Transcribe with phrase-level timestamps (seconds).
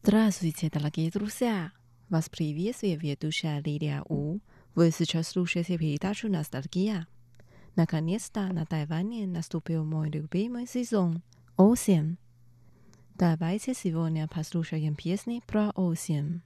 [0.00, 1.72] Здравствуйте, дорогие друзья!
[2.08, 4.38] Вас приветствует ведущая Лилия У.
[4.76, 7.08] Вы сейчас слушаете передачу «Ностальгия».
[7.74, 11.20] Наконец-то на Тайване наступил мой любимый сезон–
[11.56, 12.16] осень.
[13.16, 16.42] Давайте сегодня послушаем песни про осень.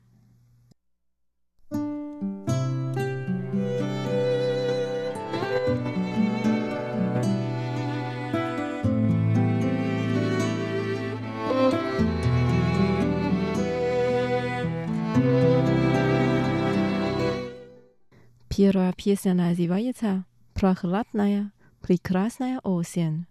[18.65, 23.27] Первая песня называется «Прохладная, прекрасная осень».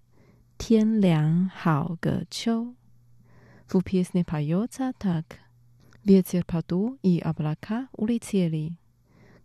[0.58, 2.76] «Тен лян хао ге чо».
[3.72, 5.40] В песне поется так.
[6.04, 8.74] Ветер подул, и облака улетели.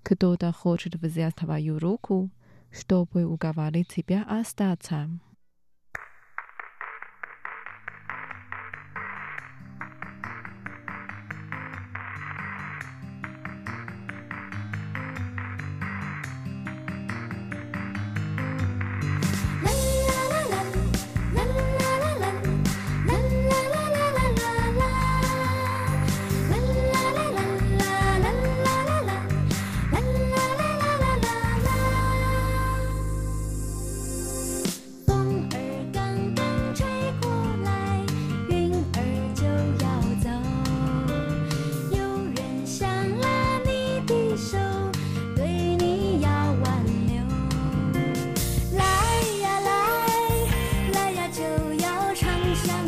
[0.02, 2.30] Кто-то хочет взять твою руку,
[2.72, 5.08] чтобы уговорить тебя остаться.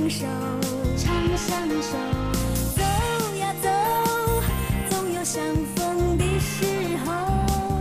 [0.09, 0.27] 相守，
[0.97, 1.93] 长相守。
[2.75, 2.83] 走
[3.37, 3.69] 呀走，
[4.89, 5.45] 总有相
[5.77, 6.65] 逢的时
[7.05, 7.13] 候。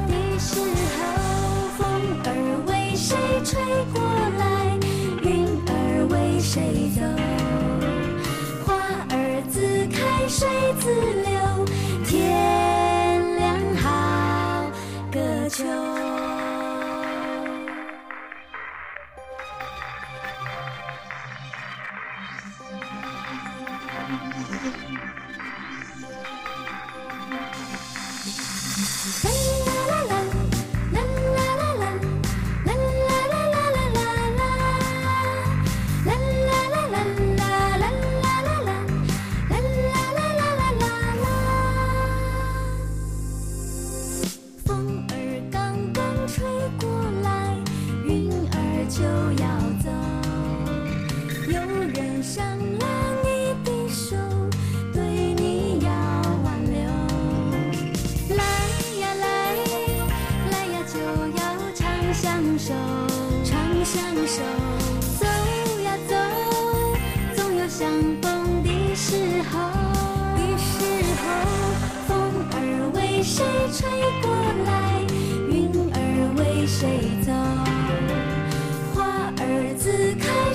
[0.08, 0.60] 的时
[0.98, 1.00] 候，
[1.78, 1.80] 风
[2.26, 2.30] 儿
[2.68, 3.62] 为谁吹
[3.94, 4.02] 过
[4.38, 4.44] 来，
[5.24, 5.28] 云
[5.68, 5.72] 儿
[6.10, 7.00] 为谁走？
[8.66, 8.76] 花
[9.10, 9.16] 儿
[9.50, 10.50] 自开，水
[10.82, 10.86] 自
[11.24, 11.37] 流，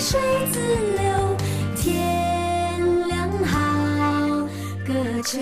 [0.02, 0.20] 水
[0.52, 0.58] 自
[1.00, 1.36] 流，
[1.76, 4.48] 天凉好
[4.84, 5.38] 个秋。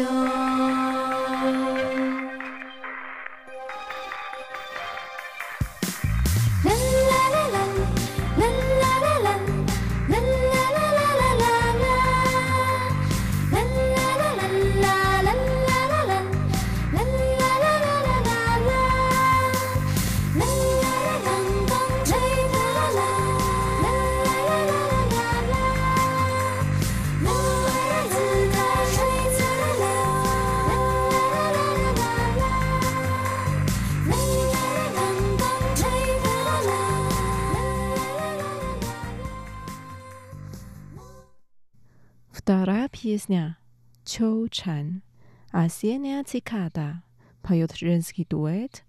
[43.10, 43.58] Песня
[44.04, 45.02] «Чоу Чан»
[45.50, 47.02] «Осенняя цикада»
[47.42, 48.84] поет женский дуэт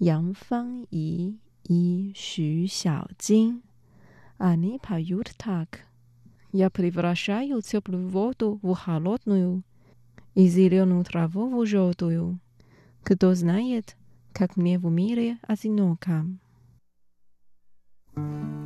[0.00, 1.38] Ян Фан И
[1.68, 3.62] и Xu Xiаojин.
[4.38, 5.86] Они поют так.
[6.50, 9.62] Я превращаю теплую воду в холодную
[10.34, 12.40] и зеленую траву в желтую.
[13.04, 13.96] Кто знает,
[14.32, 16.26] как мне в мире одиноко.
[18.16, 18.59] 听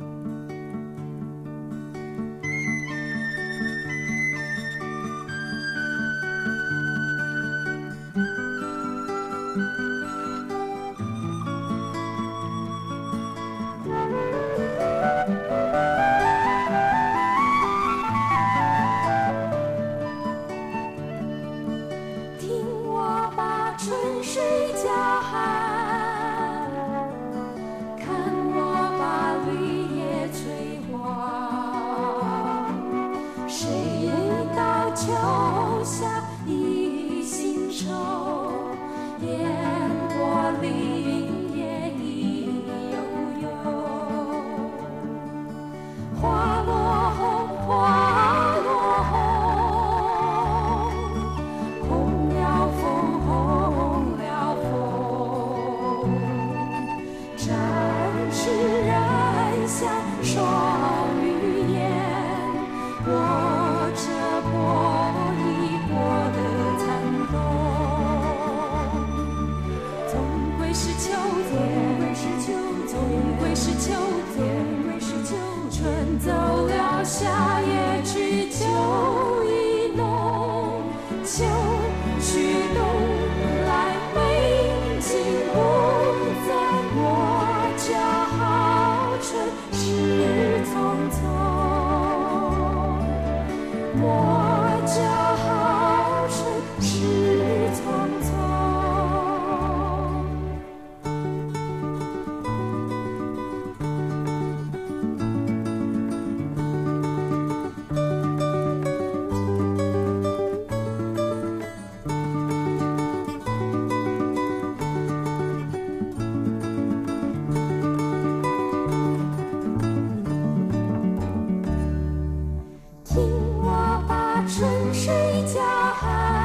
[125.43, 126.44] Cho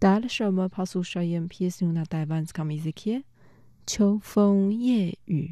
[0.00, 3.22] Dalsze my posłuchajmy pieśni na tajwańskim językie
[3.86, 5.48] Qiu Feng Ye Yu.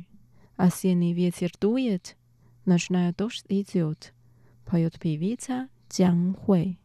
[0.56, 1.98] A jeśli wieczór duje,
[2.66, 4.12] zaczynają dość idiot.
[4.64, 6.76] Pojąt piwica Jiang Hui.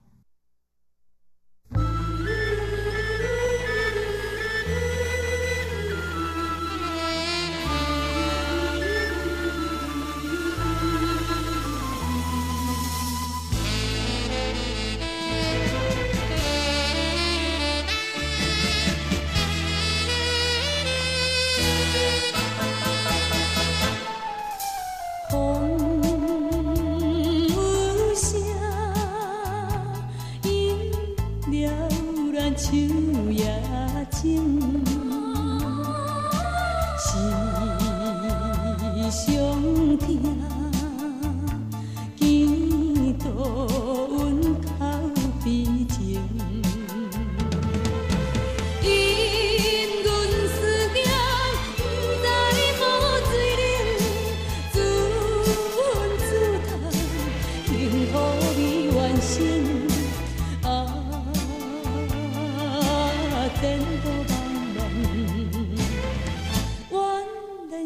[63.62, 64.42] siento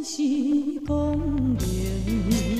[0.08, 0.22] 是
[0.86, 2.55] 光明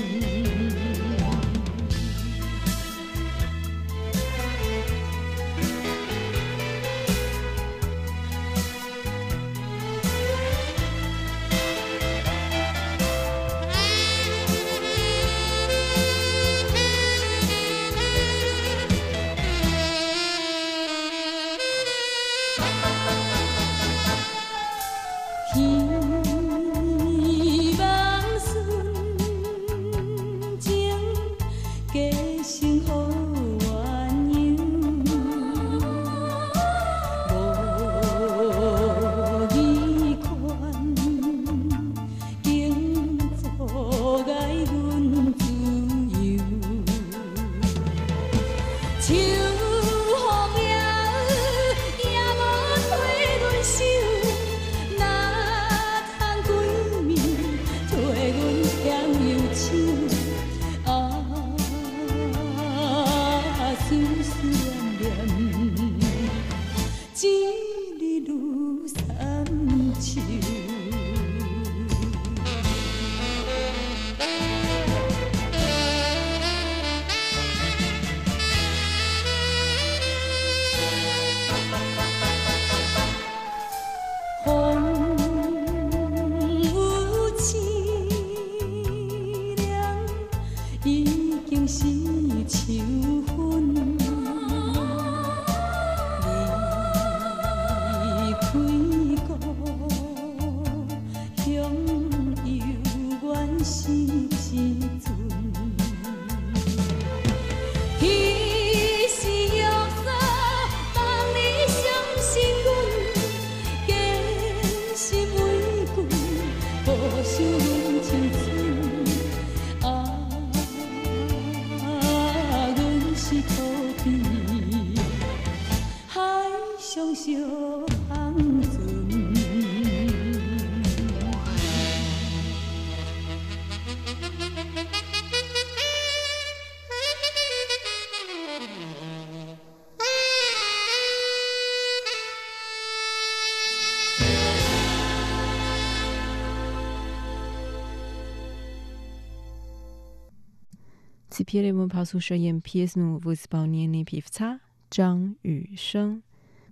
[151.56, 154.60] 杰里文跑宿舍演，PS 努胡子包捏捏皮肤差，
[154.90, 156.22] 张雨生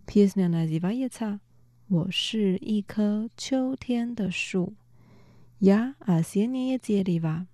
[0.05, 1.41] ，PS 两台机巴也差，
[1.89, 4.75] 我是一棵秋天的树
[5.61, 7.47] 呀，阿些捏也杰里哇。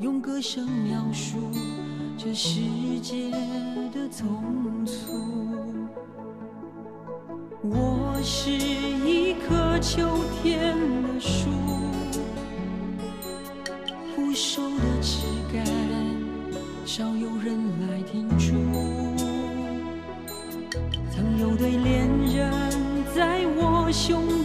[0.00, 1.38] 用歌声描述
[2.16, 2.60] 这世
[3.02, 3.30] 界
[3.92, 5.12] 的匆促。
[7.60, 10.08] 我是一棵秋
[10.40, 11.50] 天的树
[14.14, 15.66] 枯瘦的枝干
[16.86, 18.54] 少有人来停驻
[21.10, 22.52] 曾有对恋人
[23.16, 24.37] 在我胸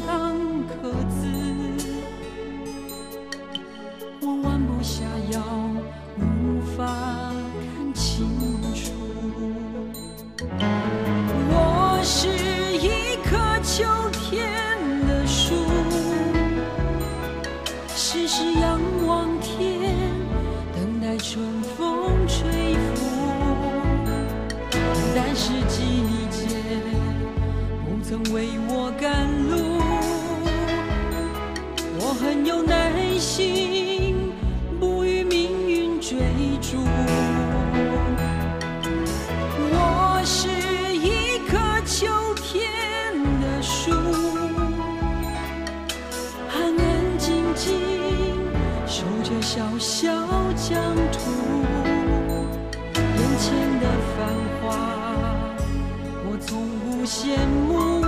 [57.05, 57.35] 羡
[57.67, 58.01] 慕，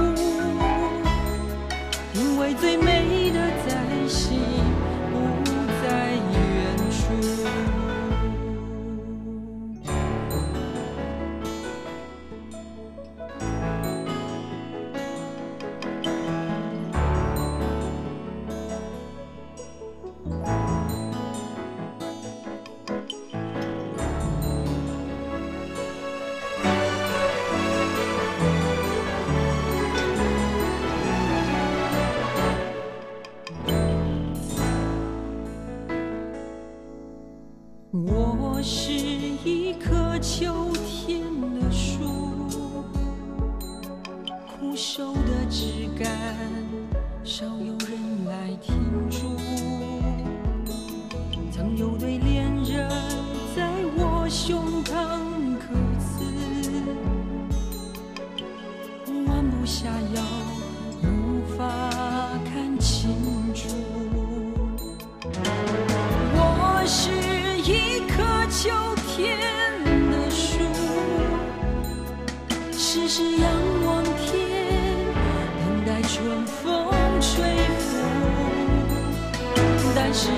[2.14, 2.95] 因为最美
[40.25, 40.54] 秋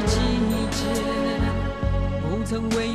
[0.06, 0.18] 季
[0.72, 0.84] 节
[2.22, 2.87] 不曾为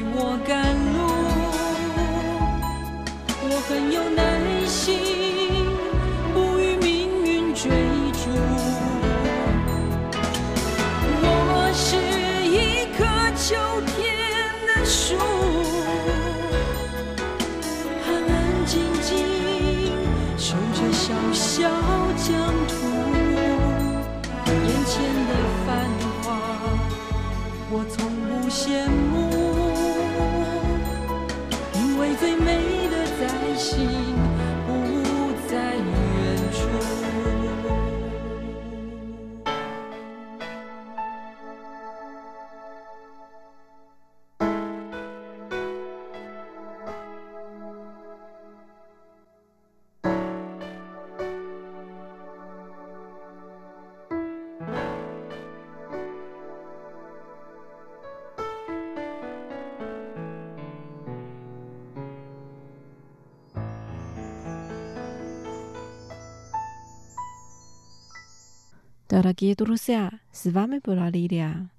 [69.12, 71.70] Дорогие друзья, с вами была Лилия.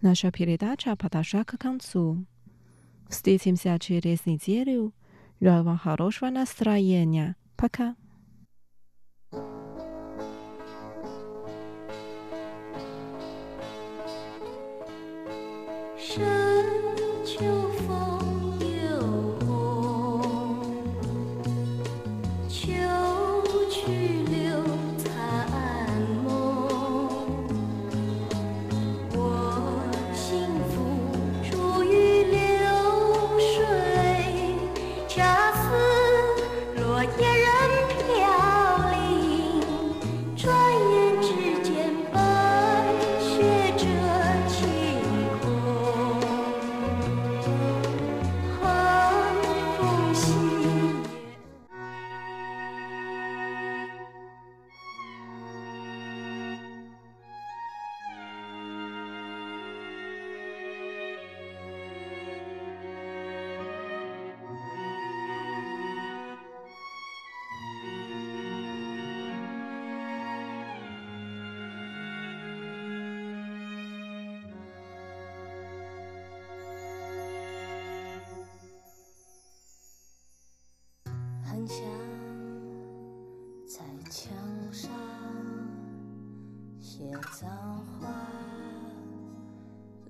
[0.00, 2.24] Наша передача подошла к концу.
[3.10, 4.94] Встретимся через неделю.
[5.38, 7.36] Желаю вам хорошего настроения.
[7.58, 7.94] Пока.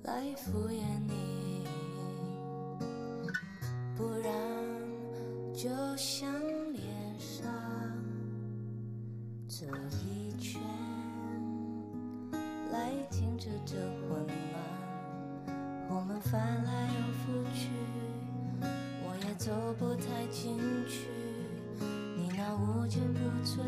[0.09, 1.67] 来敷衍你，
[3.95, 4.33] 不然
[5.53, 5.69] 就
[5.99, 6.33] 像
[6.73, 6.83] 脸
[7.19, 7.47] 上
[9.47, 9.67] 这
[10.07, 10.63] 一圈
[12.73, 15.47] 来停止这混乱，
[15.91, 17.69] 我们翻来又覆去。
[19.05, 20.57] 我也走不太进
[20.89, 21.11] 去。
[22.17, 23.61] 你那无坚不摧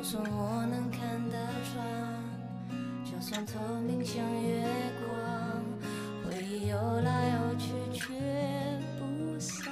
[0.00, 1.36] 就算我能看得
[1.68, 1.84] 穿，
[3.04, 3.52] 就算透
[3.86, 4.66] 明像月
[4.98, 5.12] 光，
[6.24, 8.08] 回忆游来游去却
[8.98, 9.70] 不散。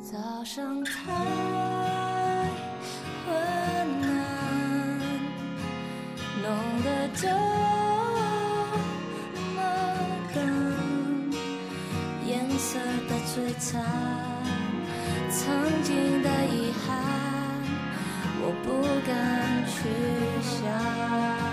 [0.00, 1.12] 早上太
[3.26, 3.36] 困
[4.00, 4.08] 难，
[6.40, 6.48] 弄
[6.82, 7.28] 得这
[9.54, 9.60] 么
[10.34, 10.40] 冷，
[12.26, 12.78] 颜色
[13.10, 13.84] 的璀璨，
[15.30, 17.21] 曾经的遗憾。
[18.44, 19.88] 我不敢去
[20.42, 21.51] 想。